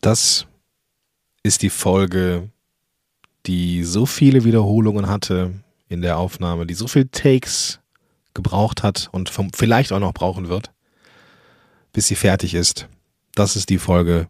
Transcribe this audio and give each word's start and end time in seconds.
Das 0.00 0.46
ist 1.42 1.62
die 1.62 1.70
Folge, 1.70 2.50
die 3.46 3.84
so 3.84 4.06
viele 4.06 4.44
Wiederholungen 4.44 5.08
hatte 5.08 5.52
in 5.88 6.02
der 6.02 6.18
Aufnahme, 6.18 6.66
die 6.66 6.74
so 6.74 6.86
viele 6.86 7.10
Takes 7.10 7.80
gebraucht 8.34 8.82
hat 8.82 9.08
und 9.12 9.30
vom, 9.30 9.52
vielleicht 9.52 9.92
auch 9.92 9.98
noch 9.98 10.12
brauchen 10.12 10.48
wird, 10.48 10.72
bis 11.92 12.06
sie 12.06 12.14
fertig 12.14 12.54
ist. 12.54 12.88
Das 13.34 13.56
ist 13.56 13.70
die 13.70 13.78
Folge, 13.78 14.28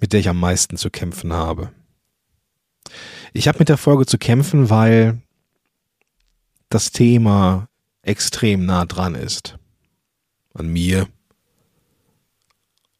mit 0.00 0.12
der 0.12 0.20
ich 0.20 0.28
am 0.28 0.38
meisten 0.38 0.76
zu 0.76 0.90
kämpfen 0.90 1.32
habe. 1.32 1.72
Ich 3.32 3.48
habe 3.48 3.58
mit 3.58 3.68
der 3.68 3.78
Folge 3.78 4.06
zu 4.06 4.18
kämpfen, 4.18 4.70
weil 4.70 5.20
das 6.68 6.92
Thema 6.92 7.68
extrem 8.02 8.66
nah 8.66 8.84
dran 8.84 9.14
ist. 9.14 9.58
An 10.52 10.68
mir 10.68 11.08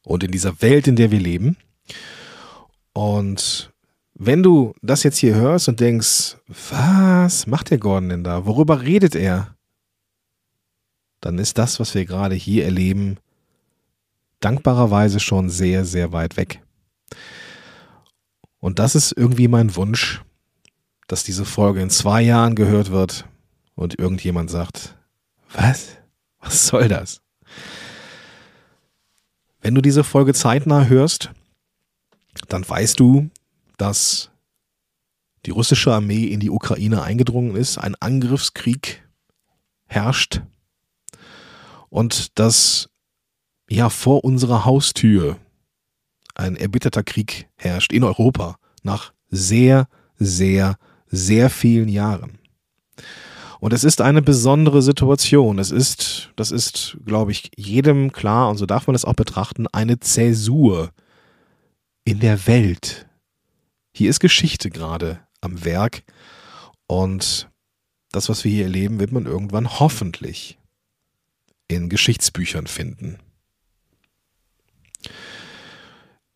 und 0.04 0.22
in 0.22 0.30
dieser 0.30 0.60
Welt, 0.62 0.86
in 0.86 0.96
der 0.96 1.10
wir 1.10 1.20
leben. 1.20 1.56
Und 2.92 3.72
wenn 4.14 4.42
du 4.42 4.74
das 4.82 5.02
jetzt 5.02 5.18
hier 5.18 5.34
hörst 5.34 5.68
und 5.68 5.80
denkst, 5.80 6.36
was 6.46 7.46
macht 7.46 7.70
der 7.70 7.78
Gordon 7.78 8.10
denn 8.10 8.24
da? 8.24 8.46
Worüber 8.46 8.82
redet 8.82 9.16
er? 9.16 9.56
Dann 11.20 11.38
ist 11.38 11.58
das, 11.58 11.80
was 11.80 11.94
wir 11.94 12.04
gerade 12.04 12.34
hier 12.34 12.64
erleben, 12.64 13.16
dankbarerweise 14.40 15.20
schon 15.20 15.48
sehr, 15.50 15.84
sehr 15.84 16.12
weit 16.12 16.36
weg. 16.36 16.62
Und 18.60 18.78
das 18.78 18.94
ist 18.94 19.12
irgendwie 19.12 19.48
mein 19.48 19.74
Wunsch, 19.74 20.22
dass 21.08 21.24
diese 21.24 21.44
Folge 21.44 21.82
in 21.82 21.90
zwei 21.90 22.22
Jahren 22.22 22.54
gehört 22.54 22.90
wird 22.90 23.26
und 23.74 23.98
irgendjemand 23.98 24.50
sagt, 24.50 24.96
was? 25.52 25.96
Was 26.40 26.66
soll 26.66 26.88
das? 26.88 27.23
Wenn 29.64 29.74
du 29.74 29.80
diese 29.80 30.04
Folge 30.04 30.34
zeitnah 30.34 30.84
hörst, 30.88 31.30
dann 32.48 32.68
weißt 32.68 33.00
du, 33.00 33.30
dass 33.78 34.30
die 35.46 35.52
russische 35.52 35.90
Armee 35.90 36.24
in 36.26 36.38
die 36.38 36.50
Ukraine 36.50 37.02
eingedrungen 37.02 37.56
ist, 37.56 37.78
ein 37.78 37.94
Angriffskrieg 37.94 39.08
herrscht 39.86 40.42
und 41.88 42.38
dass 42.38 42.90
ja 43.66 43.88
vor 43.88 44.22
unserer 44.22 44.66
Haustür 44.66 45.38
ein 46.34 46.56
erbitterter 46.56 47.02
Krieg 47.02 47.48
herrscht 47.56 47.94
in 47.94 48.04
Europa 48.04 48.58
nach 48.82 49.14
sehr, 49.30 49.88
sehr, 50.18 50.76
sehr 51.06 51.48
vielen 51.48 51.88
Jahren. 51.88 52.38
Und 53.64 53.72
es 53.72 53.82
ist 53.82 54.02
eine 54.02 54.20
besondere 54.20 54.82
Situation. 54.82 55.58
Es 55.58 55.70
ist, 55.70 56.28
das 56.36 56.50
ist, 56.50 56.98
glaube 57.06 57.32
ich, 57.32 57.50
jedem 57.56 58.12
klar, 58.12 58.50
und 58.50 58.58
so 58.58 58.66
darf 58.66 58.86
man 58.86 58.94
es 58.94 59.06
auch 59.06 59.14
betrachten, 59.14 59.66
eine 59.68 59.98
Zäsur 60.00 60.90
in 62.04 62.20
der 62.20 62.46
Welt. 62.46 63.08
Hier 63.90 64.10
ist 64.10 64.20
Geschichte 64.20 64.68
gerade 64.68 65.18
am 65.40 65.64
Werk. 65.64 66.02
Und 66.86 67.48
das, 68.12 68.28
was 68.28 68.44
wir 68.44 68.52
hier 68.52 68.64
erleben, 68.64 69.00
wird 69.00 69.12
man 69.12 69.24
irgendwann 69.24 69.80
hoffentlich 69.80 70.58
in 71.66 71.88
Geschichtsbüchern 71.88 72.66
finden. 72.66 73.16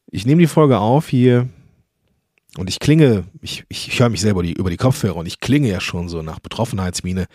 Ich 0.06 0.24
nehme 0.24 0.40
die 0.40 0.48
Folge 0.48 0.78
auf 0.78 1.08
hier 1.08 1.50
und 2.58 2.68
ich 2.68 2.80
klinge, 2.80 3.24
ich, 3.40 3.64
ich 3.68 4.00
höre 4.00 4.08
mich 4.08 4.20
selber 4.20 4.42
die, 4.42 4.52
über 4.52 4.68
die 4.68 4.76
Kopfhörer 4.76 5.14
und 5.14 5.26
ich 5.26 5.38
klinge 5.38 5.68
ja 5.68 5.80
schon 5.80 6.08
so 6.08 6.22
nach 6.22 6.40
Betroffenheitsmine. 6.40 7.28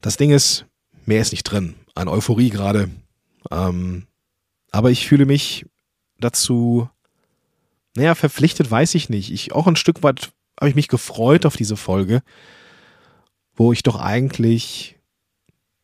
Das 0.00 0.16
Ding 0.16 0.32
ist, 0.32 0.66
mehr 1.06 1.20
ist 1.20 1.30
nicht 1.30 1.44
drin. 1.44 1.76
An 1.94 2.08
Euphorie 2.08 2.50
gerade. 2.50 2.90
Ähm, 3.52 4.08
aber 4.72 4.90
ich 4.90 5.06
fühle 5.06 5.24
mich 5.24 5.66
dazu, 6.18 6.88
naja, 7.94 8.16
verpflichtet 8.16 8.68
weiß 8.68 8.96
ich 8.96 9.08
nicht. 9.08 9.30
Ich 9.30 9.52
auch 9.52 9.68
ein 9.68 9.76
Stück 9.76 10.02
weit 10.02 10.32
habe 10.58 10.68
ich 10.68 10.74
mich 10.74 10.88
gefreut 10.88 11.46
auf 11.46 11.56
diese 11.56 11.76
Folge, 11.76 12.20
wo 13.54 13.72
ich 13.72 13.84
doch 13.84 14.00
eigentlich 14.00 14.98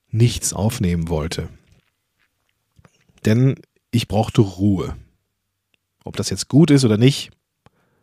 nichts 0.09 0.53
aufnehmen 0.53 1.09
wollte. 1.09 1.49
Denn 3.25 3.61
ich 3.93 4.09
brauchte 4.09 4.41
Ruhe. 4.41 4.97
Ob 6.03 6.17
das 6.17 6.31
jetzt 6.31 6.49
gut 6.49 6.73
ist 6.73 6.85
oder 6.85 6.97
nicht, 6.97 7.31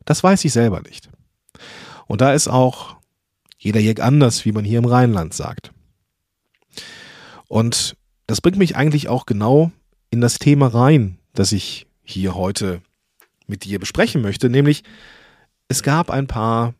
das 0.07 0.23
weiß 0.23 0.43
ich 0.45 0.53
selber 0.53 0.81
nicht. 0.81 1.09
Und 2.07 2.21
da 2.21 2.33
ist 2.33 2.47
auch 2.47 2.95
jeder 3.59 3.79
Jäg 3.79 3.99
anders, 3.99 4.45
wie 4.45 4.53
man 4.53 4.63
hier 4.63 4.79
im 4.79 4.85
Rheinland 4.85 5.33
sagt. 5.33 5.71
Und 7.47 7.95
das 8.25 8.41
bringt 8.41 8.57
mich 8.57 8.75
eigentlich 8.75 9.09
auch 9.09 9.25
genau 9.25 9.71
in 10.09 10.21
das 10.21 10.39
Thema 10.39 10.67
rein, 10.67 11.19
das 11.33 11.51
ich 11.51 11.87
hier 12.03 12.35
heute 12.35 12.81
mit 13.47 13.65
dir 13.65 13.79
besprechen 13.79 14.21
möchte, 14.21 14.49
nämlich 14.49 14.83
es 15.67 15.83
gab 15.83 16.09
ein 16.09 16.27
paar 16.27 16.73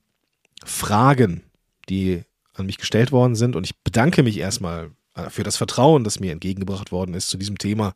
Fragen, 0.64 1.44
die 1.90 2.24
an 2.54 2.66
mich 2.66 2.78
gestellt 2.78 3.12
worden 3.12 3.36
sind 3.36 3.56
und 3.56 3.66
ich 3.66 3.78
bedanke 3.84 4.24
mich 4.24 4.38
erstmal 4.38 4.92
für 5.30 5.44
das 5.44 5.58
Vertrauen, 5.58 6.04
das 6.04 6.20
mir 6.20 6.32
entgegengebracht 6.32 6.92
worden 6.92 7.14
ist, 7.14 7.30
zu 7.30 7.38
diesem 7.38 7.58
Thema 7.58 7.94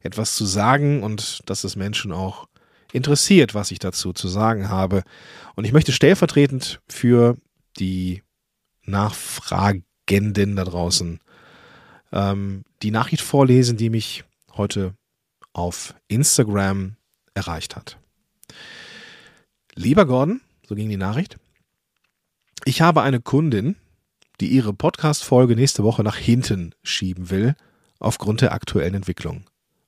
etwas 0.00 0.36
zu 0.36 0.46
sagen 0.46 1.02
und 1.02 1.40
dass 1.46 1.64
es 1.64 1.76
Menschen 1.76 2.12
auch 2.12 2.46
interessiert, 2.92 3.54
was 3.54 3.70
ich 3.70 3.78
dazu 3.78 4.12
zu 4.12 4.28
sagen 4.28 4.68
habe. 4.68 5.02
Und 5.56 5.64
ich 5.64 5.72
möchte 5.72 5.92
stellvertretend 5.92 6.80
für 6.88 7.36
die 7.78 8.22
Nachfragenden 8.84 10.56
da 10.56 10.64
draußen 10.64 11.20
ähm, 12.12 12.64
die 12.82 12.90
Nachricht 12.90 13.22
vorlesen, 13.22 13.76
die 13.76 13.90
mich 13.90 14.24
heute 14.54 14.94
auf 15.52 15.94
Instagram 16.08 16.96
erreicht 17.34 17.76
hat. 17.76 17.98
Lieber 19.74 20.06
Gordon, 20.06 20.40
so 20.66 20.74
ging 20.74 20.88
die 20.88 20.96
Nachricht, 20.96 21.38
ich 22.64 22.80
habe 22.82 23.02
eine 23.02 23.20
Kundin, 23.20 23.76
die 24.40 24.48
ihre 24.48 24.72
Podcast-Folge 24.72 25.56
nächste 25.56 25.82
Woche 25.82 26.02
nach 26.02 26.16
hinten 26.16 26.74
schieben 26.82 27.30
will, 27.30 27.54
aufgrund 27.98 28.40
der 28.40 28.52
aktuellen 28.52 28.94
Entwicklung. 28.94 29.44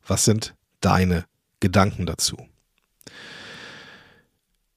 Was 0.06 0.25
sind 0.25 0.54
deine 0.81 1.25
Gedanken 1.60 2.06
dazu? 2.06 2.48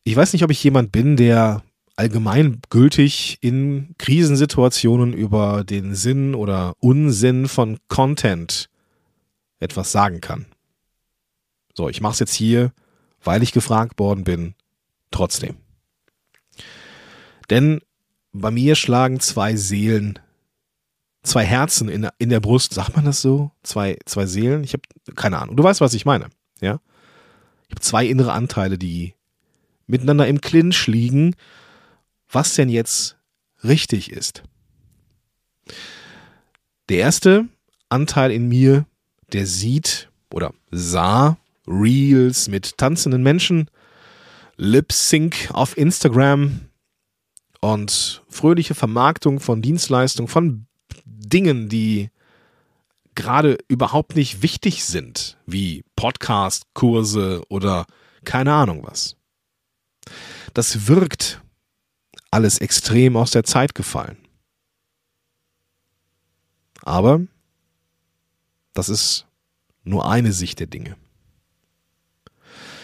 Ich 0.07 0.15
weiß 0.15 0.31
nicht, 0.31 0.45
ob 0.45 0.51
ich 0.51 0.63
jemand 0.63 0.93
bin, 0.93 1.17
der 1.17 1.63
allgemeingültig 1.97 3.39
in 3.41 3.93
Krisensituationen 3.97 5.11
über 5.11 5.65
den 5.65 5.95
Sinn 5.95 6.33
oder 6.33 6.75
Unsinn 6.79 7.49
von 7.49 7.77
Content 7.89 8.69
etwas 9.59 9.91
sagen 9.91 10.21
kann. 10.21 10.45
So, 11.73 11.89
ich 11.89 11.99
mache 11.99 12.13
es 12.13 12.19
jetzt 12.19 12.33
hier, 12.33 12.71
weil 13.21 13.43
ich 13.43 13.51
gefragt 13.51 13.99
worden 13.99 14.23
bin, 14.23 14.55
trotzdem. 15.11 15.57
Denn 17.49 17.81
bei 18.31 18.49
mir 18.49 18.75
schlagen 18.75 19.19
zwei 19.19 19.57
Seelen, 19.57 20.19
zwei 21.21 21.43
Herzen 21.43 21.89
in, 21.89 22.07
in 22.17 22.29
der 22.29 22.39
Brust, 22.39 22.73
sagt 22.73 22.95
man 22.95 23.03
das 23.03 23.21
so? 23.21 23.51
Zwei, 23.61 23.97
zwei 24.05 24.25
Seelen? 24.25 24.63
Ich 24.63 24.71
habe 24.71 24.83
keine 25.15 25.37
Ahnung. 25.39 25.57
Du 25.57 25.63
weißt, 25.63 25.81
was 25.81 25.93
ich 25.93 26.05
meine, 26.05 26.29
ja? 26.61 26.79
Ich 27.67 27.71
habe 27.71 27.81
zwei 27.81 28.05
innere 28.05 28.31
Anteile, 28.31 28.77
die 28.77 29.16
miteinander 29.87 30.27
im 30.27 30.41
Clinch 30.41 30.87
liegen, 30.87 31.35
was 32.29 32.55
denn 32.55 32.69
jetzt 32.69 33.17
richtig 33.63 34.11
ist. 34.11 34.43
Der 36.89 36.99
erste 36.99 37.47
Anteil 37.89 38.31
in 38.31 38.47
mir, 38.47 38.85
der 39.33 39.45
sieht 39.45 40.09
oder 40.31 40.53
sah 40.71 41.37
Reels 41.67 42.47
mit 42.47 42.77
tanzenden 42.77 43.23
Menschen, 43.23 43.69
Lip 44.55 44.91
Sync 44.91 45.49
auf 45.51 45.77
Instagram 45.77 46.61
und 47.59 48.23
fröhliche 48.29 48.75
Vermarktung 48.75 49.39
von 49.39 49.61
Dienstleistungen, 49.61 50.27
von 50.27 50.67
Dingen, 51.05 51.69
die 51.69 52.09
gerade 53.15 53.57
überhaupt 53.67 54.15
nicht 54.15 54.41
wichtig 54.41 54.85
sind, 54.85 55.37
wie 55.45 55.83
Podcast, 55.95 56.63
Kurse 56.73 57.41
oder 57.49 57.85
keine 58.23 58.53
Ahnung 58.53 58.83
was. 58.83 59.15
Das 60.53 60.87
wirkt 60.87 61.41
alles 62.31 62.59
extrem 62.59 63.15
aus 63.15 63.31
der 63.31 63.43
Zeit 63.43 63.75
gefallen. 63.75 64.17
Aber 66.81 67.21
das 68.73 68.89
ist 68.89 69.25
nur 69.83 70.09
eine 70.09 70.31
Sicht 70.31 70.59
der 70.59 70.67
Dinge. 70.67 70.95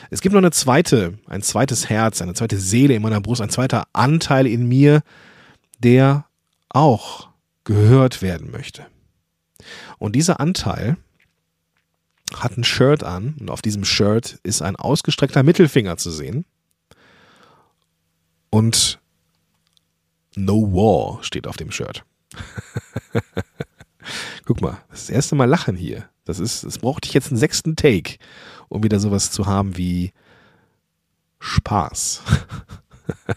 Es 0.10 0.22
gibt 0.22 0.34
noch 0.34 0.42
eine 0.42 0.52
zweite, 0.52 1.18
ein 1.26 1.42
zweites 1.42 1.90
Herz, 1.90 2.22
eine 2.22 2.34
zweite 2.34 2.60
Seele 2.60 2.94
in 2.94 3.02
meiner 3.02 3.22
Brust, 3.22 3.42
ein 3.42 3.50
zweiter 3.50 3.88
Anteil 3.94 4.46
in 4.46 4.68
mir, 4.68 5.02
der 5.80 6.26
auch 6.70 7.30
gehört 7.64 8.22
werden 8.22 8.52
möchte. 8.52 8.86
Und 9.98 10.16
dieser 10.16 10.40
Anteil 10.40 10.98
hat 12.36 12.58
ein 12.58 12.64
Shirt 12.64 13.04
an 13.04 13.36
und 13.40 13.50
auf 13.50 13.62
diesem 13.62 13.86
Shirt 13.86 14.40
ist 14.44 14.62
ein 14.62 14.76
ausgestreckter 14.76 15.44
Mittelfinger 15.44 15.98
zu 15.98 16.12
sehen. 16.12 16.46
Und 18.54 19.00
No 20.36 20.62
War 20.74 21.24
steht 21.24 21.48
auf 21.48 21.58
dem 21.58 21.72
Shirt. 21.72 22.06
Guck 24.46 24.62
mal, 24.62 24.78
das, 24.92 25.10
erste 25.10 25.34
Mal 25.34 25.50
lachen 25.50 25.76
hier. 25.76 26.08
Das 26.24 26.38
ist, 26.38 26.64
das 26.64 26.78
brauchte 26.78 27.08
ich 27.08 27.16
jetzt 27.16 27.32
einen 27.32 27.40
sechsten 27.40 27.76
Take, 27.76 28.20
um 28.70 28.84
wieder 28.84 29.00
sowas 29.00 29.32
zu 29.32 29.48
haben 29.48 29.76
wie 29.76 30.14
Spaß. 31.40 32.22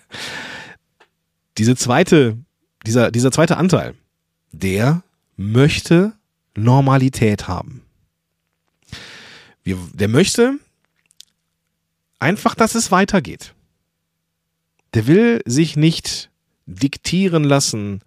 Diese 1.56 1.76
zweite, 1.76 2.36
dieser, 2.84 3.10
dieser 3.10 3.32
zweite 3.32 3.56
Anteil, 3.56 3.94
der 4.52 5.02
möchte 5.38 6.12
Normalität 6.54 7.48
haben. 7.48 7.86
Wir, 9.62 9.78
der 9.94 10.08
möchte 10.08 10.58
einfach, 12.18 12.54
dass 12.54 12.74
es 12.74 12.90
weitergeht. 12.90 13.55
Der 14.94 15.06
will 15.06 15.40
sich 15.44 15.76
nicht 15.76 16.30
diktieren 16.66 17.44
lassen 17.44 18.00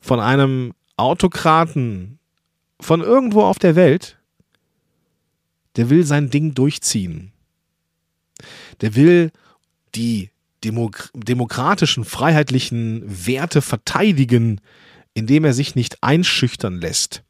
von 0.00 0.20
einem 0.20 0.72
Autokraten 0.96 2.18
von 2.80 3.00
irgendwo 3.00 3.42
auf 3.42 3.58
der 3.58 3.76
Welt. 3.76 4.18
Der 5.76 5.90
will 5.90 6.04
sein 6.04 6.30
Ding 6.30 6.54
durchziehen. 6.54 7.32
Der 8.80 8.94
will 8.94 9.30
die 9.94 10.30
Demok 10.64 11.10
demokratischen, 11.14 12.04
freiheitlichen 12.04 13.02
Werte 13.26 13.62
verteidigen, 13.62 14.60
indem 15.14 15.44
er 15.44 15.52
sich 15.52 15.74
nicht 15.74 16.02
einschüchtern 16.02 16.80
lässt, 16.80 17.22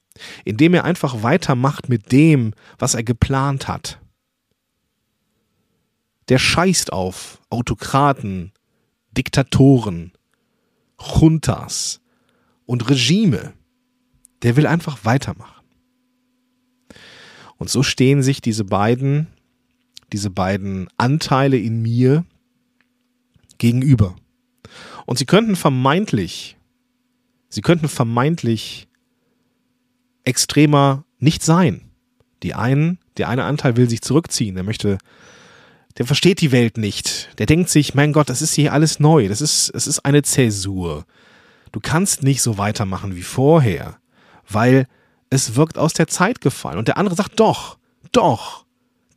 indem 0.44 0.74
er 0.74 0.84
einfach 0.84 1.22
weitermacht 1.22 1.88
mit 1.88 2.12
dem, 2.12 2.54
was 2.78 2.94
er 2.94 3.02
geplant 3.02 3.68
hat. 3.68 4.00
Der 6.28 6.38
scheißt 6.38 6.92
auf 6.92 7.40
Autokraten, 7.50 8.52
Diktatoren, 9.16 10.12
Juntas 11.00 12.00
und 12.64 12.88
Regime. 12.90 13.52
Der 14.42 14.56
will 14.56 14.66
einfach 14.66 15.04
weitermachen. 15.04 15.64
Und 17.58 17.70
so 17.70 17.82
stehen 17.82 18.22
sich 18.22 18.40
diese 18.40 18.64
beiden, 18.64 19.28
diese 20.12 20.30
beiden 20.30 20.88
Anteile 20.96 21.58
in 21.58 21.80
mir 21.80 22.24
gegenüber. 23.58 24.16
Und 25.06 25.18
sie 25.18 25.26
könnten 25.26 25.56
vermeintlich, 25.56 26.56
sie 27.48 27.62
könnten 27.62 27.88
vermeintlich 27.88 28.88
extremer 30.24 31.04
nicht 31.18 31.42
sein. 31.42 31.90
Die 32.42 32.54
einen, 32.54 32.98
der 33.16 33.28
eine 33.28 33.44
Anteil 33.44 33.76
will 33.76 33.88
sich 33.88 34.02
zurückziehen, 34.02 34.56
der 34.56 34.64
möchte, 34.64 34.98
der 35.98 36.06
versteht 36.06 36.40
die 36.40 36.52
Welt 36.52 36.76
nicht. 36.76 37.30
Der 37.38 37.46
denkt 37.46 37.70
sich, 37.70 37.94
mein 37.94 38.12
Gott, 38.12 38.28
das 38.28 38.42
ist 38.42 38.54
hier 38.54 38.72
alles 38.72 39.00
neu, 39.00 39.28
das 39.28 39.40
ist, 39.40 39.70
es 39.74 39.86
ist 39.86 40.00
eine 40.00 40.22
Zäsur. 40.22 41.06
Du 41.72 41.80
kannst 41.80 42.22
nicht 42.22 42.42
so 42.42 42.58
weitermachen 42.58 43.16
wie 43.16 43.22
vorher, 43.22 43.98
weil 44.48 44.86
es 45.30 45.56
wirkt 45.56 45.78
aus 45.78 45.92
der 45.92 46.06
Zeit 46.06 46.40
gefallen. 46.40 46.78
Und 46.78 46.88
der 46.88 46.98
andere 46.98 47.16
sagt, 47.16 47.40
doch, 47.40 47.78
doch, 48.12 48.64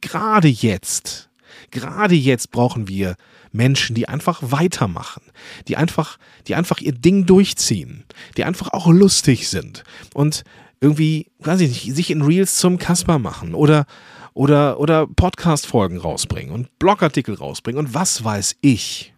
gerade 0.02 0.48
jetzt, 0.48 1.30
gerade 1.72 2.16
jetzt 2.16 2.52
brauchen 2.52 2.88
wir 2.88 3.16
Menschen, 3.52 3.96
die 3.96 4.08
einfach 4.08 4.40
weitermachen, 4.42 5.24
die 5.68 5.78
einfach, 5.78 6.18
die 6.48 6.56
einfach 6.56 6.80
ihr 6.80 6.94
Ding 6.94 7.26
durchziehen, 7.26 8.06
die 8.38 8.44
einfach 8.44 8.74
auch 8.74 8.88
lustig 8.88 9.50
sind 9.50 9.84
und 10.14 10.44
irgendwie, 10.82 11.28
weiß 11.40 11.62
ich 11.62 11.70
nicht, 11.70 11.96
sich 11.96 12.12
in 12.12 12.22
Reels 12.22 12.58
zum 12.58 12.78
Kasper 12.78 13.20
machen 13.20 13.54
oder, 13.54 13.86
oder, 14.34 14.80
oder 14.80 15.08
Podcast-Folgen 15.08 15.98
rausbringen 15.98 16.54
und 16.54 16.80
Blogartikel 16.80 17.36
rausbringen 17.36 17.86
und 17.86 17.94
was 17.94 18.24
weiß 18.24 18.58
ich. 18.62 19.14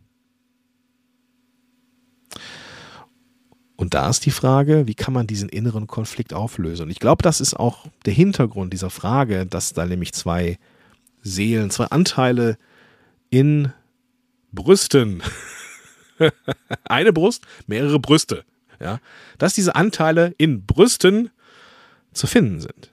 Und 3.82 3.96
da 3.96 4.08
ist 4.10 4.28
die 4.28 4.32
Frage, 4.32 4.86
wie 4.86 4.94
kann 4.94 5.12
man 5.12 5.26
diesen 5.26 5.50
inneren 5.50 5.88
Konflikt 5.88 6.36
auflösen? 6.36 6.84
Und 6.84 6.92
ich 6.92 7.00
glaube, 7.00 7.24
das 7.24 7.42
ist 7.42 7.56
auch 7.56 7.88
der 8.06 8.14
Hintergrund 8.14 8.74
dieser 8.74 8.92
Frage, 8.92 9.48
dass 9.48 9.74
da 9.74 9.88
nämlich 9.88 10.14
zwei 10.14 10.60
Seelen, 11.24 11.72
zwei 11.72 11.86
Anteile 11.86 12.60
in 13.32 13.74
Brüsten. 14.52 15.24
Eine 16.84 17.12
Brust, 17.12 17.48
mehrere 17.66 18.00
Brüste. 18.00 18.44
Ja, 18.80 19.00
dass 19.40 19.54
diese 19.54 19.76
Anteile 19.76 20.36
in 20.38 20.66
Brüsten 20.66 21.32
zu 22.14 22.28
finden 22.28 22.62
sind. 22.62 22.91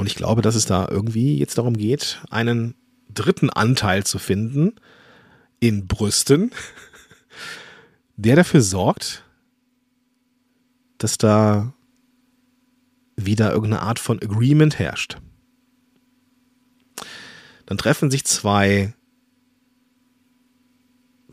Und 0.00 0.06
ich 0.06 0.14
glaube, 0.14 0.40
dass 0.40 0.54
es 0.54 0.64
da 0.64 0.88
irgendwie 0.88 1.36
jetzt 1.36 1.58
darum 1.58 1.76
geht, 1.76 2.22
einen 2.30 2.74
dritten 3.12 3.50
Anteil 3.50 4.02
zu 4.02 4.18
finden 4.18 4.76
in 5.58 5.88
Brüsten, 5.88 6.52
der 8.16 8.34
dafür 8.34 8.62
sorgt, 8.62 9.26
dass 10.96 11.18
da 11.18 11.74
wieder 13.16 13.52
irgendeine 13.52 13.82
Art 13.82 13.98
von 13.98 14.18
Agreement 14.22 14.78
herrscht. 14.78 15.18
Dann 17.66 17.76
treffen 17.76 18.10
sich 18.10 18.24
zwei 18.24 18.94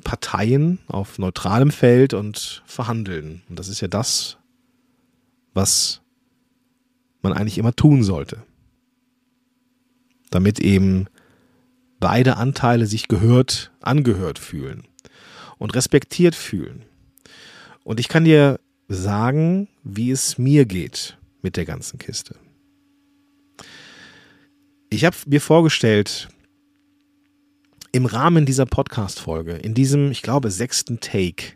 Parteien 0.03 0.79
auf 0.87 1.19
neutralem 1.19 1.71
Feld 1.71 2.13
und 2.13 2.63
verhandeln. 2.65 3.43
Und 3.47 3.59
das 3.59 3.69
ist 3.69 3.79
ja 3.79 3.87
das, 3.87 4.37
was 5.53 6.01
man 7.21 7.31
eigentlich 7.31 7.59
immer 7.59 7.73
tun 7.73 8.03
sollte. 8.03 8.43
Damit 10.29 10.59
eben 10.59 11.07
beide 11.99 12.37
Anteile 12.37 12.85
sich 12.85 13.07
gehört, 13.07 13.71
angehört 13.81 14.39
fühlen 14.39 14.83
und 15.57 15.73
respektiert 15.75 16.35
fühlen. 16.35 16.83
Und 17.83 17.99
ich 17.99 18.07
kann 18.07 18.25
dir 18.25 18.59
sagen, 18.87 19.67
wie 19.83 20.11
es 20.11 20.37
mir 20.37 20.65
geht 20.65 21.17
mit 21.41 21.57
der 21.57 21.65
ganzen 21.65 21.99
Kiste. 21.99 22.35
Ich 24.89 25.03
habe 25.05 25.15
mir 25.25 25.41
vorgestellt, 25.41 26.29
im 27.91 28.05
Rahmen 28.05 28.45
dieser 28.45 28.65
Podcast-Folge, 28.65 29.53
in 29.53 29.73
diesem, 29.73 30.11
ich 30.11 30.21
glaube, 30.21 30.51
sechsten 30.51 30.99
Take, 30.99 31.53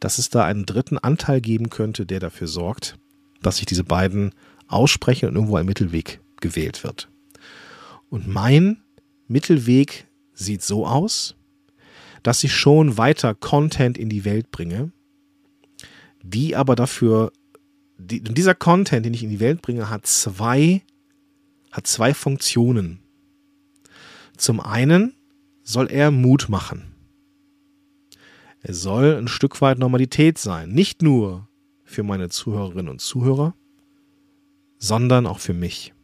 dass 0.00 0.18
es 0.18 0.30
da 0.30 0.44
einen 0.44 0.66
dritten 0.66 0.98
Anteil 0.98 1.40
geben 1.40 1.70
könnte, 1.70 2.06
der 2.06 2.20
dafür 2.20 2.48
sorgt, 2.48 2.96
dass 3.42 3.58
sich 3.58 3.66
diese 3.66 3.84
beiden 3.84 4.34
aussprechen 4.66 5.28
und 5.28 5.34
irgendwo 5.34 5.56
ein 5.56 5.66
Mittelweg 5.66 6.20
gewählt 6.40 6.82
wird. 6.84 7.08
Und 8.10 8.26
mein 8.26 8.82
Mittelweg 9.28 10.06
sieht 10.34 10.62
so 10.62 10.86
aus, 10.86 11.36
dass 12.22 12.44
ich 12.44 12.54
schon 12.54 12.98
weiter 12.98 13.34
Content 13.34 13.96
in 13.96 14.08
die 14.08 14.24
Welt 14.24 14.50
bringe, 14.50 14.92
die 16.22 16.56
aber 16.56 16.76
dafür, 16.76 17.32
die, 17.96 18.20
dieser 18.20 18.54
Content, 18.54 19.06
den 19.06 19.14
ich 19.14 19.22
in 19.22 19.30
die 19.30 19.40
Welt 19.40 19.62
bringe, 19.62 19.88
hat 19.88 20.06
zwei, 20.06 20.82
hat 21.70 21.86
zwei 21.86 22.12
Funktionen. 22.12 22.98
Zum 24.36 24.60
einen 24.60 25.14
soll 25.62 25.90
er 25.90 26.10
Mut 26.10 26.48
machen. 26.48 26.84
Er 28.62 28.74
soll 28.74 29.16
ein 29.16 29.28
Stück 29.28 29.60
weit 29.62 29.78
Normalität 29.78 30.36
sein, 30.36 30.70
nicht 30.70 31.00
nur 31.00 31.48
für 31.84 32.02
meine 32.02 32.28
Zuhörerinnen 32.28 32.88
und 32.88 33.00
Zuhörer, 33.00 33.54
sondern 34.78 35.26
auch 35.26 35.38
für 35.38 35.54
mich. 35.54 35.94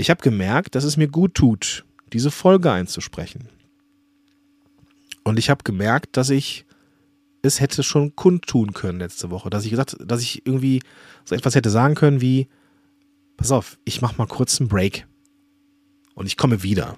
Ich 0.00 0.08
habe 0.08 0.22
gemerkt, 0.22 0.76
dass 0.76 0.84
es 0.84 0.96
mir 0.96 1.08
gut 1.08 1.34
tut, 1.34 1.84
diese 2.14 2.30
Folge 2.30 2.72
einzusprechen. 2.72 3.50
Und 5.24 5.38
ich 5.38 5.50
habe 5.50 5.62
gemerkt, 5.62 6.16
dass 6.16 6.30
ich 6.30 6.64
es 7.42 7.60
hätte 7.60 7.82
schon 7.82 8.16
kundtun 8.16 8.72
können 8.72 8.98
letzte 8.98 9.28
Woche, 9.30 9.50
dass 9.50 9.66
ich 9.66 9.70
gesagt, 9.70 9.98
dass 10.02 10.22
ich 10.22 10.46
irgendwie 10.46 10.80
so 11.26 11.34
etwas 11.34 11.54
hätte 11.54 11.68
sagen 11.68 11.96
können 11.96 12.22
wie, 12.22 12.48
pass 13.36 13.52
auf, 13.52 13.78
ich 13.84 14.00
mache 14.00 14.16
mal 14.16 14.26
kurz 14.26 14.58
einen 14.58 14.70
Break 14.70 15.06
und 16.14 16.24
ich 16.24 16.38
komme 16.38 16.62
wieder. 16.62 16.96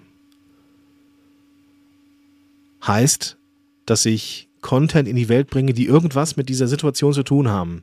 Heißt, 2.87 3.37
dass 3.85 4.07
ich 4.07 4.49
Content 4.61 5.09
in 5.09 5.17
die 5.17 5.29
Welt 5.29 5.51
bringe, 5.51 5.73
die 5.73 5.87
irgendwas 5.87 6.37
mit 6.37 6.49
dieser 6.49 6.69
Situation 6.69 7.13
zu 7.13 7.25
tun 7.25 7.49
haben. 7.49 7.83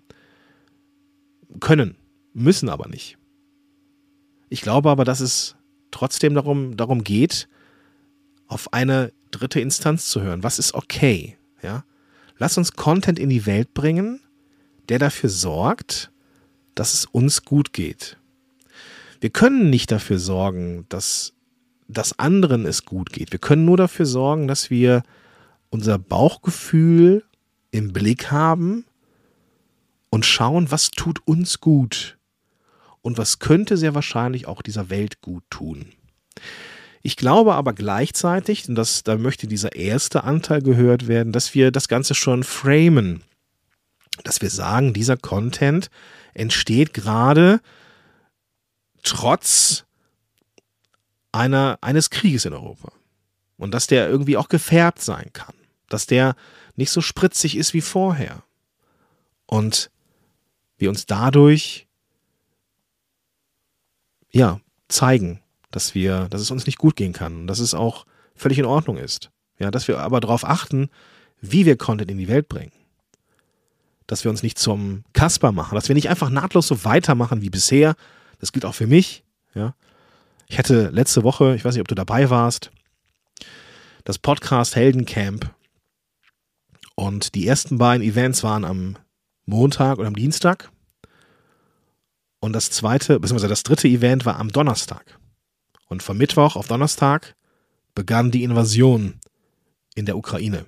Können, 1.59 1.95
müssen 2.33 2.69
aber 2.69 2.87
nicht. 2.87 3.18
Ich 4.49 4.61
glaube 4.61 4.89
aber, 4.89 5.05
dass 5.05 5.19
es 5.19 5.55
trotzdem 5.91 6.33
darum, 6.33 6.75
darum 6.75 7.03
geht, 7.03 7.47
auf 8.47 8.73
eine 8.73 9.13
dritte 9.31 9.59
Instanz 9.59 10.09
zu 10.09 10.21
hören. 10.21 10.43
Was 10.43 10.59
ist 10.59 10.73
okay? 10.73 11.37
Ja? 11.61 11.83
Lass 12.37 12.57
uns 12.57 12.73
Content 12.73 13.19
in 13.19 13.29
die 13.29 13.45
Welt 13.45 13.73
bringen, 13.73 14.21
der 14.89 14.99
dafür 14.99 15.29
sorgt, 15.29 16.11
dass 16.73 16.93
es 16.93 17.05
uns 17.05 17.45
gut 17.45 17.73
geht. 17.73 18.17
Wir 19.21 19.29
können 19.29 19.69
nicht 19.69 19.91
dafür 19.91 20.17
sorgen, 20.17 20.85
dass 20.89 21.33
das 21.87 22.17
anderen 22.17 22.65
es 22.65 22.85
gut 22.85 23.11
geht. 23.11 23.31
Wir 23.31 23.39
können 23.39 23.65
nur 23.65 23.77
dafür 23.77 24.05
sorgen, 24.05 24.47
dass 24.47 24.69
wir 24.69 25.03
unser 25.69 25.99
Bauchgefühl 25.99 27.23
im 27.71 27.93
Blick 27.93 28.31
haben 28.31 28.85
und 30.09 30.25
schauen, 30.25 30.71
was 30.71 30.89
tut 30.91 31.19
uns 31.27 31.59
gut 31.59 32.18
und 33.01 33.17
was 33.17 33.39
könnte 33.39 33.77
sehr 33.77 33.95
wahrscheinlich 33.95 34.47
auch 34.47 34.61
dieser 34.61 34.89
Welt 34.89 35.21
gut 35.21 35.43
tun. 35.49 35.93
Ich 37.01 37.15
glaube 37.15 37.55
aber 37.55 37.73
gleichzeitig, 37.73 38.67
und 38.67 38.75
das, 38.75 39.03
da 39.03 39.17
möchte 39.17 39.47
dieser 39.47 39.75
erste 39.75 40.23
Anteil 40.23 40.61
gehört 40.61 41.07
werden, 41.07 41.31
dass 41.31 41.55
wir 41.55 41.71
das 41.71 41.87
Ganze 41.87 42.13
schon 42.13 42.43
framen. 42.43 43.23
Dass 44.23 44.41
wir 44.41 44.49
sagen, 44.49 44.93
dieser 44.93 45.15
Content 45.15 45.89
entsteht 46.33 46.93
gerade 46.93 47.61
trotz 49.01 49.85
einer, 51.31 51.77
eines 51.81 52.09
Krieges 52.09 52.43
in 52.45 52.53
Europa. 52.53 52.91
Und 53.55 53.73
dass 53.73 53.87
der 53.87 54.09
irgendwie 54.09 54.35
auch 54.35 54.49
gefärbt 54.49 55.01
sein 55.01 55.31
kann. 55.31 55.55
Dass 55.87 56.05
der 56.05 56.35
nicht 56.75 56.91
so 56.91 57.01
spritzig 57.01 57.55
ist 57.55 57.73
wie 57.73 57.81
vorher. 57.81 58.43
Und 59.45 59.89
wir 60.77 60.89
uns 60.89 61.05
dadurch 61.05 61.88
ja, 64.31 64.59
zeigen, 64.87 65.41
dass 65.71 65.95
wir, 65.95 66.27
dass 66.29 66.41
es 66.41 66.51
uns 66.51 66.65
nicht 66.65 66.77
gut 66.77 66.95
gehen 66.95 67.13
kann 67.13 67.47
dass 67.47 67.59
es 67.59 67.73
auch 67.73 68.05
völlig 68.35 68.57
in 68.57 68.65
Ordnung 68.65 68.97
ist. 68.97 69.31
Ja, 69.59 69.71
dass 69.71 69.87
wir 69.87 69.99
aber 69.99 70.19
darauf 70.21 70.45
achten, 70.45 70.89
wie 71.41 71.65
wir 71.65 71.77
Content 71.77 72.09
in 72.09 72.17
die 72.17 72.29
Welt 72.29 72.47
bringen. 72.47 72.71
Dass 74.07 74.23
wir 74.23 74.31
uns 74.31 74.41
nicht 74.41 74.57
zum 74.57 75.03
Kasper 75.13 75.51
machen, 75.51 75.75
dass 75.75 75.89
wir 75.89 75.95
nicht 75.95 76.09
einfach 76.09 76.29
nahtlos 76.29 76.67
so 76.67 76.85
weitermachen 76.85 77.41
wie 77.41 77.49
bisher. 77.49 77.95
Das 78.39 78.51
gilt 78.51 78.65
auch 78.65 78.73
für 78.73 78.87
mich. 78.87 79.23
Ja. 79.53 79.75
Ich 80.47 80.57
hatte 80.57 80.89
letzte 80.89 81.23
Woche, 81.23 81.55
ich 81.55 81.65
weiß 81.65 81.75
nicht, 81.75 81.81
ob 81.81 81.87
du 81.87 81.95
dabei 81.95 82.29
warst, 82.29 82.71
das 84.05 84.17
Podcast 84.17 84.75
Heldencamp. 84.75 85.53
Und 86.95 87.35
die 87.35 87.47
ersten 87.47 87.77
beiden 87.77 88.05
Events 88.05 88.43
waren 88.43 88.65
am 88.65 88.97
Montag 89.45 89.99
und 89.99 90.05
am 90.05 90.15
Dienstag. 90.15 90.71
Und 92.39 92.53
das 92.53 92.71
zweite, 92.71 93.19
beziehungsweise 93.19 93.49
das 93.49 93.63
dritte 93.63 93.87
Event 93.87 94.25
war 94.25 94.39
am 94.39 94.51
Donnerstag. 94.51 95.19
Und 95.87 96.03
von 96.03 96.17
Mittwoch 96.17 96.55
auf 96.55 96.67
Donnerstag 96.67 97.35
begann 97.95 98.31
die 98.31 98.43
Invasion 98.43 99.19
in 99.95 100.05
der 100.05 100.17
Ukraine. 100.17 100.65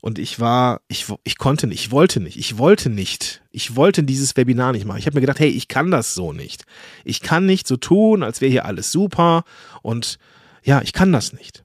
Und 0.00 0.18
ich 0.18 0.38
war, 0.38 0.80
ich, 0.86 1.06
ich 1.24 1.38
konnte 1.38 1.66
nicht, 1.66 1.80
ich 1.80 1.90
wollte 1.90 2.20
nicht, 2.20 2.36
ich 2.36 2.56
wollte 2.56 2.88
nicht, 2.88 3.42
ich 3.50 3.74
wollte 3.74 4.04
dieses 4.04 4.36
Webinar 4.36 4.72
nicht 4.72 4.84
machen. 4.84 4.98
Ich 4.98 5.06
habe 5.06 5.16
mir 5.16 5.22
gedacht, 5.22 5.40
hey, 5.40 5.48
ich 5.48 5.66
kann 5.66 5.90
das 5.90 6.14
so 6.14 6.32
nicht. 6.32 6.64
Ich 7.04 7.20
kann 7.20 7.46
nicht 7.46 7.66
so 7.66 7.76
tun, 7.76 8.22
als 8.22 8.40
wäre 8.40 8.50
hier 8.50 8.64
alles 8.64 8.92
super 8.92 9.42
und 9.82 10.18
ja, 10.62 10.82
ich 10.82 10.92
kann 10.92 11.12
das 11.12 11.32
nicht. 11.32 11.64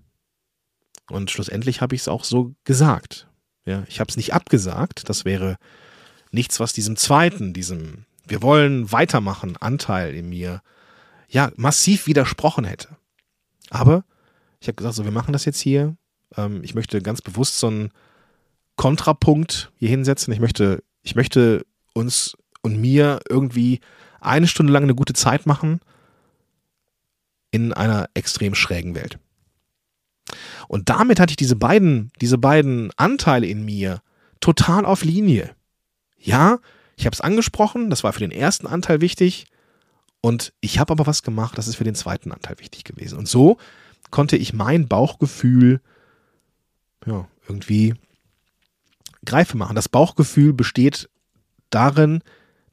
Und 1.10 1.30
schlussendlich 1.30 1.82
habe 1.82 1.94
ich 1.94 2.02
es 2.02 2.08
auch 2.08 2.24
so 2.24 2.56
gesagt. 2.64 3.28
Ja, 3.66 3.84
ich 3.88 4.00
habe 4.00 4.10
es 4.10 4.18
nicht 4.18 4.34
abgesagt. 4.34 5.10
Das 5.10 5.26
wäre 5.26 5.58
nichts, 6.32 6.60
was 6.60 6.74
diesem 6.74 6.96
zweiten, 6.96 7.54
diesem 7.54 8.06
wir 8.28 8.42
wollen 8.42 8.92
weitermachen 8.92 9.58
Anteil 9.58 10.14
in 10.16 10.30
mir 10.30 10.62
ja 11.28 11.52
massiv 11.56 12.08
widersprochen 12.08 12.66
hätte. 12.66 12.90
Aber 13.70 14.06
ich 14.60 14.68
habe 14.68 14.76
gesagt, 14.76 14.96
so 14.96 15.04
wir 15.04 15.12
machen 15.12 15.34
das 15.34 15.46
jetzt 15.46 15.60
hier. 15.60 15.96
Ähm, 16.38 16.64
ich 16.64 16.76
möchte 16.76 17.02
ganz 17.02 17.22
bewusst 17.22 17.58
so 17.58 17.68
einen 17.68 17.92
Kontrapunkt 18.76 19.72
hier 19.76 19.90
hinsetzen. 19.90 20.34
Ich 20.34 20.40
möchte, 20.40 20.84
ich 21.02 21.16
möchte 21.16 21.66
uns 21.94 22.38
und 22.62 22.80
mir 22.80 23.20
irgendwie 23.30 23.82
eine 24.22 24.48
Stunde 24.48 24.72
lang 24.72 24.84
eine 24.84 24.96
gute 24.96 25.14
Zeit 25.14 25.46
machen 25.46 25.82
in 27.52 27.74
einer 27.74 28.10
extrem 28.14 28.56
schrägen 28.56 28.96
Welt. 28.96 29.20
Und 30.68 30.90
damit 30.90 31.20
hatte 31.20 31.32
ich 31.32 31.38
diese 31.38 31.56
beiden, 31.56 32.12
diese 32.22 32.38
beiden 32.38 32.92
Anteile 32.96 33.48
in 33.48 33.66
mir 33.66 34.02
total 34.40 34.86
auf 34.86 35.04
Linie. 35.04 35.56
Ja, 36.18 36.60
ich 37.04 37.06
habe 37.06 37.16
es 37.16 37.22
angesprochen, 37.22 37.90
das 37.90 38.06
war 38.06 38.14
für 38.14 38.22
den 38.22 38.32
ersten 38.32 38.66
Anteil 38.66 39.02
wichtig. 39.02 39.48
Und 40.22 40.54
ich 40.62 40.80
habe 40.80 40.94
aber 40.94 41.06
was 41.06 41.22
gemacht, 41.22 41.58
das 41.58 41.68
ist 41.68 41.76
für 41.76 41.84
den 41.84 41.96
zweiten 41.96 42.32
Anteil 42.32 42.58
wichtig 42.60 42.86
gewesen. 42.86 43.18
Und 43.18 43.28
so 43.28 43.58
konnte 44.10 44.38
ich 44.38 44.54
mein 44.54 44.88
Bauchgefühl 44.88 45.82
ja, 47.06 47.28
irgendwie 47.46 47.96
greife 49.26 49.58
machen. 49.58 49.76
Das 49.76 49.90
Bauchgefühl 49.90 50.54
besteht 50.54 51.10
darin, 51.72 52.24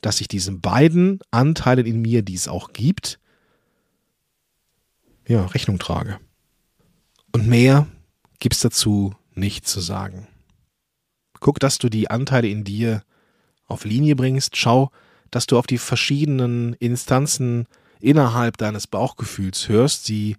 dass 0.01 0.21
ich 0.21 0.29
diesen 0.29 0.61
beiden 0.61 1.19
Anteilen 1.33 1.85
in 1.85 2.01
mir, 2.01 2.23
die 2.23 2.37
es 2.37 2.47
auch 2.47 2.73
gibt, 2.73 3.19
ja, 5.27 5.45
Rechnung 5.47 5.81
trage. 5.81 6.21
Und 7.33 7.49
mehr 7.49 7.89
gibt 8.39 8.55
es 8.55 8.61
dazu 8.61 9.13
nicht 9.35 9.67
zu 9.67 9.81
sagen. 9.81 10.29
Guck, 11.41 11.59
dass 11.59 11.79
du 11.79 11.89
die 11.89 12.09
Anteile 12.13 12.47
in 12.47 12.63
dir 12.63 13.03
auf 13.71 13.85
Linie 13.85 14.17
bringst. 14.17 14.57
Schau, 14.57 14.91
dass 15.31 15.47
du 15.47 15.59
auf 15.59 15.67
die 15.67 15.79
verschiedenen 15.79 16.75
Instanzen 16.75 17.67
innerhalb 18.00 18.57
deines 18.57 18.87
Bauchgefühls 18.87 19.69
hörst, 19.69 20.05
sie 20.05 20.37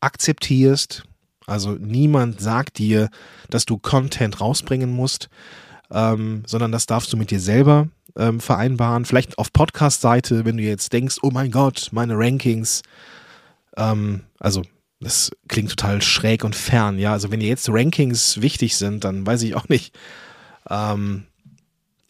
akzeptierst. 0.00 1.04
Also 1.46 1.72
niemand 1.72 2.40
sagt 2.40 2.78
dir, 2.78 3.10
dass 3.48 3.64
du 3.64 3.78
Content 3.78 4.40
rausbringen 4.40 4.90
musst, 4.90 5.28
ähm, 5.90 6.42
sondern 6.46 6.72
das 6.72 6.86
darfst 6.86 7.12
du 7.12 7.16
mit 7.16 7.30
dir 7.30 7.40
selber 7.40 7.88
ähm, 8.16 8.40
vereinbaren. 8.40 9.04
Vielleicht 9.04 9.38
auf 9.38 9.52
Podcast-Seite, 9.52 10.44
wenn 10.44 10.56
du 10.56 10.62
jetzt 10.62 10.92
denkst, 10.92 11.18
oh 11.22 11.30
mein 11.30 11.50
Gott, 11.50 11.88
meine 11.92 12.16
Rankings. 12.16 12.82
Ähm, 13.76 14.22
also 14.38 14.62
das 15.00 15.30
klingt 15.48 15.70
total 15.70 16.02
schräg 16.02 16.44
und 16.44 16.54
fern, 16.54 16.98
ja. 16.98 17.12
Also 17.12 17.30
wenn 17.30 17.40
dir 17.40 17.48
jetzt 17.48 17.68
Rankings 17.70 18.40
wichtig 18.42 18.76
sind, 18.76 19.04
dann 19.04 19.26
weiß 19.26 19.42
ich 19.42 19.54
auch 19.54 19.68
nicht. 19.68 19.96
Ähm, 20.68 21.24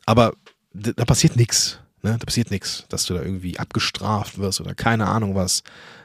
aber 0.06 0.32
da 0.72 1.04
passiert 1.04 1.36
nichts. 1.36 1.80
Ne? 2.02 2.16
Da 2.18 2.24
passiert 2.24 2.50
nichts, 2.50 2.84
dass 2.88 3.04
du 3.04 3.14
da 3.14 3.22
irgendwie 3.22 3.58
abgestraft 3.58 4.38
wirst 4.38 4.60
oder 4.60 4.74
keine 4.74 5.06
Ahnung 5.06 5.34
was. 5.34 5.62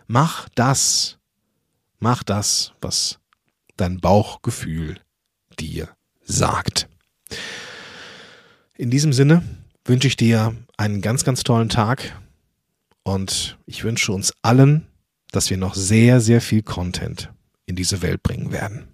Mach 0.08 0.50
das. 0.56 1.18
Mach 2.00 2.24
das, 2.24 2.74
was 2.82 3.20
dein 3.78 4.00
Bauchgefühl 4.00 5.00
dir 5.60 5.90
sagt. 6.24 6.90
In 8.78 8.90
diesem 8.90 9.14
Sinne 9.14 9.44
wünsche 9.86 10.08
ich 10.08 10.18
dir 10.18 10.56
einen 10.78 11.02
ganz, 11.02 11.24
ganz 11.24 11.44
tollen 11.44 11.70
Tag 11.70 12.20
und 13.04 13.58
ich 13.66 13.84
wünsche 13.84 14.12
uns 14.12 14.34
allen, 14.42 14.88
dass 15.32 15.50
wir 15.50 15.58
noch 15.58 15.76
sehr, 15.76 16.20
sehr 16.20 16.42
viel 16.42 16.64
Content 16.64 17.32
in 17.66 17.76
diese 17.76 18.02
Welt 18.02 18.22
bringen 18.24 18.52
werden. 18.52 18.88